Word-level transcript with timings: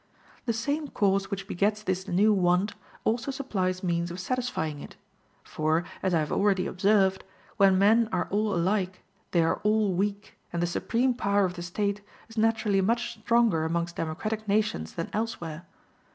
The 0.47 0.53
same 0.53 0.87
cause 0.87 1.29
which 1.29 1.47
begets 1.47 1.83
this 1.83 2.07
new 2.07 2.33
want 2.33 2.73
also 3.03 3.29
supplies 3.29 3.83
means 3.83 4.09
of 4.09 4.19
satisfying 4.19 4.79
it; 4.79 4.95
for, 5.43 5.83
as 6.01 6.15
I 6.15 6.19
have 6.21 6.31
already 6.31 6.65
observed, 6.65 7.23
when 7.57 7.77
men 7.77 8.09
are 8.11 8.27
all 8.31 8.51
alike, 8.51 9.03
they 9.29 9.43
are 9.43 9.57
all 9.57 9.93
weak, 9.93 10.39
and 10.51 10.59
the 10.59 10.65
supreme 10.65 11.13
power 11.13 11.45
of 11.45 11.53
the 11.53 11.61
State 11.61 12.01
is 12.29 12.35
naturally 12.35 12.81
much 12.81 13.19
stronger 13.19 13.63
amongst 13.63 13.95
democratic 13.97 14.47
nations 14.47 14.93
than 14.95 15.11
elsewhere. 15.13 15.67